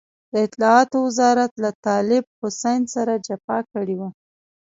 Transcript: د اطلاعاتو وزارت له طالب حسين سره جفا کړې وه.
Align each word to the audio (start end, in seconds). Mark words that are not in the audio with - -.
د 0.33 0.33
اطلاعاتو 0.45 0.97
وزارت 1.07 1.51
له 1.63 1.69
طالب 1.87 2.23
حسين 2.39 2.81
سره 2.95 3.13
جفا 3.27 3.59
کړې 3.71 3.95
وه. 3.99 4.09